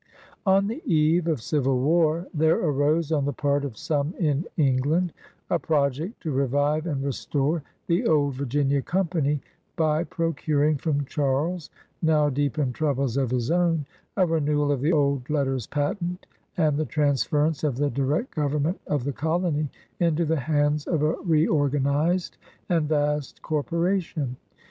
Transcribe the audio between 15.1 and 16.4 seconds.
letters patent